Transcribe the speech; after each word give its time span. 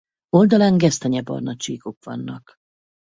Oldalán 0.29 0.77
gesztenyebarna 0.77 1.55
csíkok 1.55 2.03
vannak. 2.05 2.53